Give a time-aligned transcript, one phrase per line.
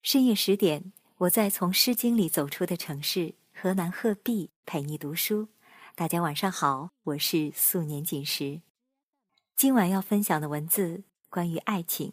[0.00, 5.48] 深夜十点，我在从《诗经》里走出的城市河南鹤壁陪你读书。
[5.96, 8.62] 大家晚上好，我是素年锦时。
[9.56, 12.12] 今晚要分享的文字关于爱情，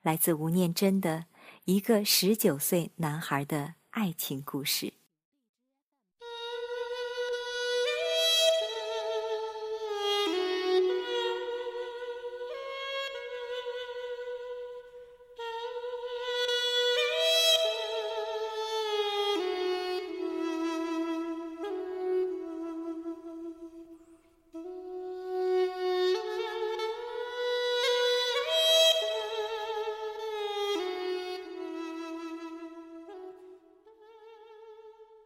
[0.00, 1.26] 来自吴念真的
[1.66, 4.94] 一个十九岁男孩的爱情故事。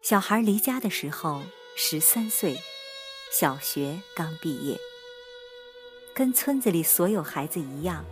[0.05, 1.41] 小孩离家的时候
[1.77, 2.61] 十三岁，
[3.33, 4.79] 小学刚毕业。
[6.15, 8.05] 跟村子里所有孩子一样，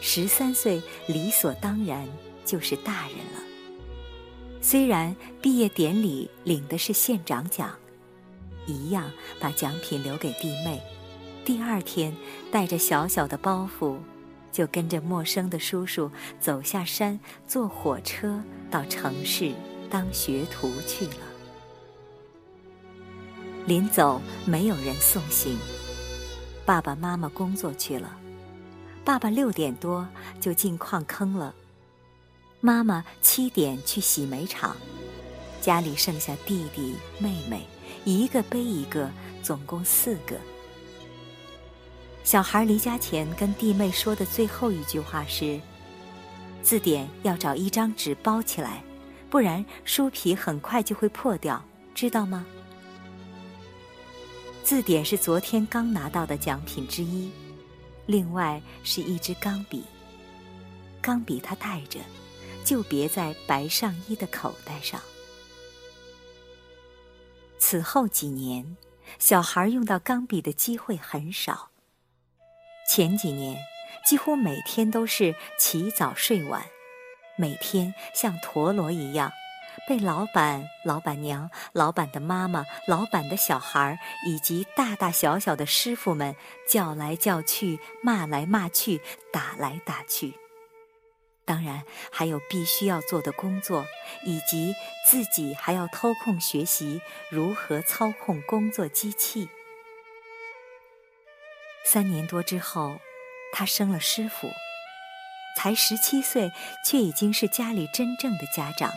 [0.00, 2.08] 十三岁理所当然
[2.46, 3.42] 就是大人了。
[4.62, 7.78] 虽然毕业典礼领的是县长奖，
[8.66, 10.80] 一样把奖品留给弟妹。
[11.44, 12.16] 第二天
[12.50, 13.98] 带着小小的包袱，
[14.50, 19.52] 就跟着陌生的叔叔走下山，坐火车到城市
[19.90, 21.33] 当学徒去了。
[23.66, 25.58] 临走，没有人送行。
[26.66, 28.14] 爸爸妈妈工作去了，
[29.04, 30.06] 爸爸六点多
[30.40, 31.54] 就进矿坑了，
[32.60, 34.76] 妈妈七点去洗煤厂，
[35.62, 37.66] 家里剩下弟弟妹妹，
[38.04, 39.10] 一个背一个，
[39.42, 40.36] 总共四个。
[42.22, 45.60] 小孩离家前跟弟妹说的最后一句话是
[46.62, 48.82] ：“字典要找一张纸包起来，
[49.28, 51.62] 不然书皮很快就会破掉，
[51.94, 52.44] 知道吗？”
[54.64, 57.30] 字典是昨天刚拿到的奖品之一，
[58.06, 59.84] 另外是一支钢笔。
[61.02, 62.00] 钢笔他带着，
[62.64, 64.98] 就别在白上衣的口袋上。
[67.58, 68.78] 此后几年，
[69.18, 71.68] 小孩用到钢笔的机会很少。
[72.88, 73.58] 前几年，
[74.06, 76.64] 几乎每天都是起早睡晚，
[77.36, 79.30] 每天像陀螺一样。
[79.86, 86.34] 被老板、老板娘、老板的妈妈、老板的小孩以及大大小小的师傅们
[86.68, 89.00] 叫来叫去、骂来骂去、
[89.32, 90.34] 打来打去。
[91.44, 93.84] 当然，还有必须要做的工作，
[94.24, 94.74] 以及
[95.06, 99.50] 自己还要偷空学习如何操控工作机器。
[101.84, 102.98] 三年多之后，
[103.52, 104.48] 他生了师傅，
[105.58, 106.50] 才十七岁，
[106.86, 108.90] 却已经是家里真正的家长。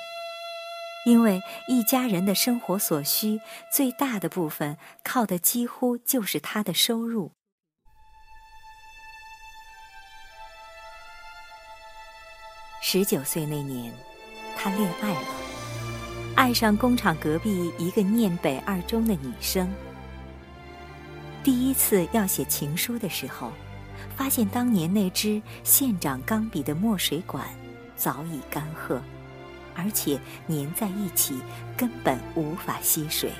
[1.07, 3.40] 因为一家人的生活所需
[3.72, 7.31] 最大的部分靠的几乎就是他的收入。
[12.81, 13.94] 十九岁那年，
[14.57, 15.28] 他恋爱了，
[16.35, 19.73] 爱上工厂隔壁一个念北二中的女生。
[21.41, 23.53] 第一次要写情书的时候，
[24.17, 27.47] 发现当年那支县长钢笔的墨水管
[27.96, 29.01] 早已干涸。
[29.77, 31.39] 而且粘在一起，
[31.77, 33.31] 根本无法吸水。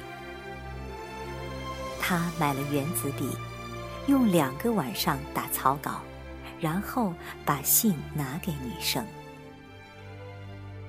[2.00, 3.28] 他买了原子笔，
[4.06, 6.02] 用两个晚上打草稿，
[6.60, 9.06] 然后把信拿给女生。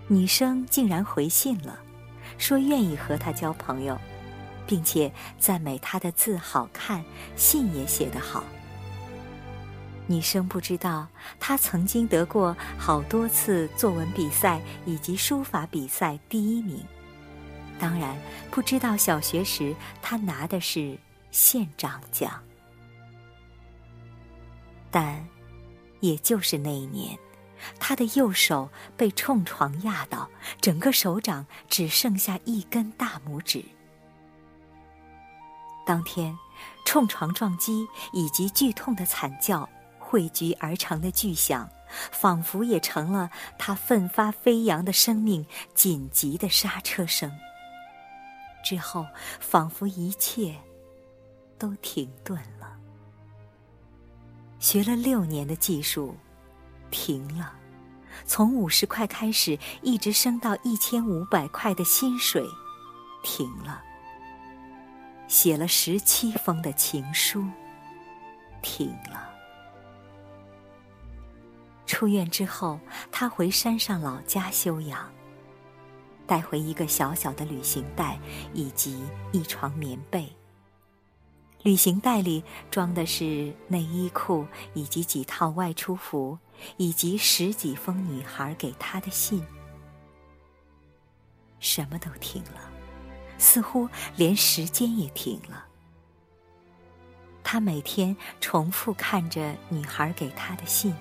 [0.06, 1.78] 女生竟然回信了，
[2.37, 3.98] 说愿意和他交朋友，
[4.66, 7.03] 并且赞美他的字好看，
[7.37, 8.44] 信也写得好。
[10.10, 11.06] 女生不知道，
[11.38, 16.82] 他曾经得过好多次作文比赛以及书法比赛第一名。
[17.78, 18.16] 当然，
[18.50, 20.98] 不知道小学时他拿的是
[21.30, 22.42] 县长奖。
[24.91, 25.28] 但，
[26.00, 27.16] 也就是那一年，
[27.78, 33.62] 他的右手被冲床压倒，整个手掌只剩下一根大拇指。
[35.84, 36.36] 当天，
[36.86, 39.69] 冲床撞击以及剧痛的惨叫。
[40.08, 41.69] 汇聚而成的巨响，
[42.10, 45.44] 仿佛也成了他奋发飞扬的生命
[45.75, 47.31] 紧急的刹车声。
[48.64, 49.06] 之后，
[49.38, 50.55] 仿佛一切
[51.58, 52.75] 都停顿了。
[54.58, 56.16] 学了六年的技术，
[56.90, 57.52] 停了；
[58.25, 62.43] 从五十块开始，一直升到一千五百块的薪水，
[63.22, 63.82] 停了；
[65.28, 67.44] 写了十七封的情书，
[68.62, 69.27] 停了。
[71.88, 72.79] 出院之后，
[73.11, 75.11] 他回山上老家休养，
[76.26, 78.20] 带回一个小小的旅行袋
[78.52, 79.02] 以及
[79.32, 80.31] 一床棉被。
[81.62, 86.38] 旅行袋里装的是内衣裤以及几套外出服，
[86.76, 89.43] 以及十几封女孩给他的信，
[91.58, 92.70] 什么都停了，
[93.38, 95.64] 似乎连时间也停了。
[97.43, 100.94] 他每天重复看着女孩给他的信。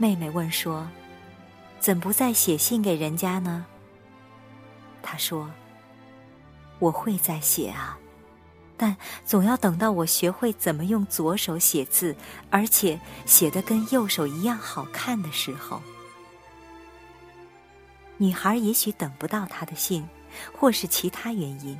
[0.00, 0.88] 妹妹问说
[1.78, 3.66] ：“怎不再写信给人家呢？”
[5.02, 5.50] 他说
[6.80, 7.98] ：“我会再写啊，
[8.78, 12.16] 但总要等到我学会怎么用左手写字，
[12.48, 15.82] 而且写的跟右手一样好看的时候。”
[18.16, 20.08] 女孩也许等不到他的信，
[20.58, 21.78] 或是其他原因。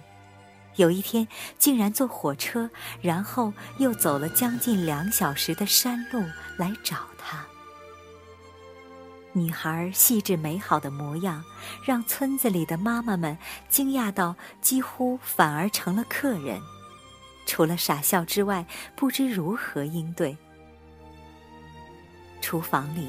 [0.76, 1.26] 有一天，
[1.56, 2.68] 竟然坐火车，
[3.00, 6.22] 然后又走了将近两小时的山路
[6.58, 7.46] 来找他。
[9.32, 11.44] 女孩细致美好的模样，
[11.84, 13.38] 让村子里的妈妈们
[13.68, 16.60] 惊讶到几乎反而成了客人，
[17.46, 18.66] 除了傻笑之外，
[18.96, 20.36] 不知如何应对。
[22.40, 23.08] 厨房里，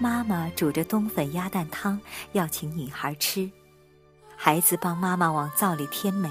[0.00, 2.00] 妈妈煮着冬粉鸭蛋汤，
[2.32, 3.50] 要请女孩吃。
[4.36, 6.30] 孩子帮妈妈往灶里添煤。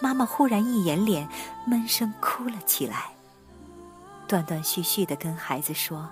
[0.00, 1.28] 妈妈忽然一掩脸，
[1.66, 3.12] 闷声哭了起来，
[4.26, 6.08] 断断续续的跟孩子说：“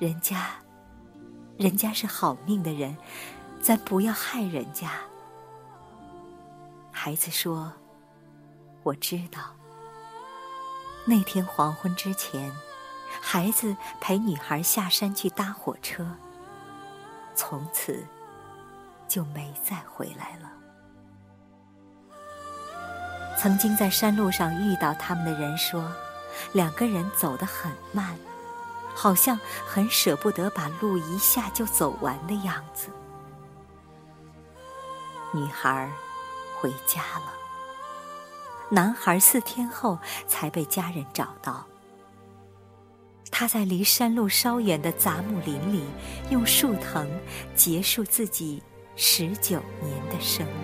[0.00, 0.46] 人家，
[1.58, 2.96] 人家是好命的人，
[3.60, 4.90] 咱不要害人家。”
[6.90, 7.72] 孩子说
[8.82, 9.40] ：“我知道。”
[11.06, 12.50] 那天黄昏之前，
[13.20, 16.06] 孩子陪女孩下山去搭火车，
[17.34, 18.06] 从此
[19.06, 20.50] 就没再回来了。
[23.36, 25.92] 曾经在山路上遇到他们的人说，
[26.52, 28.16] 两个人走得很慢，
[28.94, 32.88] 好像很舍不得把路一下就走完的样子。
[35.32, 35.90] 女孩
[36.60, 37.32] 回家了，
[38.70, 39.98] 男孩四天后
[40.28, 41.66] 才被家人找到。
[43.30, 45.84] 他在离山路稍远的杂木林里，
[46.30, 47.10] 用树藤
[47.56, 48.62] 结束自己
[48.94, 50.63] 十九年的生命。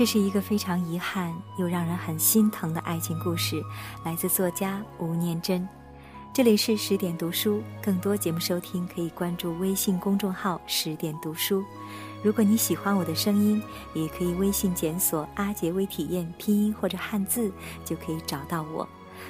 [0.00, 3.62] 这是一个非常遗憾又让人很心疼的爱情故事，
[4.02, 5.68] 来自作家吴念真。
[6.32, 11.62] 这里是十点读书，更多节目收听可以关注微信公众号“十点读书”。
[12.24, 13.62] 如果你喜欢我的声音，
[13.92, 17.52] 也可以微信检索“阿杰微体验”拼音或者汉字，
[17.84, 18.88] 就可以找到我。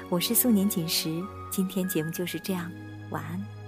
[0.09, 1.21] 我是素年锦时，
[1.51, 2.71] 今天节目就是这样，
[3.11, 3.60] 晚安。